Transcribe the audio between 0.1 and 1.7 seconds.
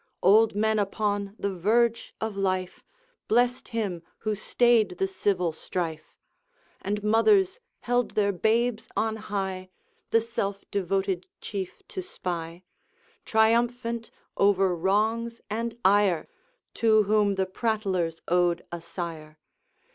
Old men upon the